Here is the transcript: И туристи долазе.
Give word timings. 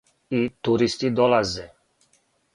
И 0.37 0.39
туристи 0.63 1.07
долазе. 1.19 1.65